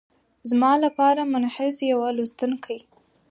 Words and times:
زما 0.49 0.73
لپاره 0.85 1.21
منحیث 1.31 1.75
د 1.79 1.81
یوه 1.91 2.09
لوستونکي 2.17 2.77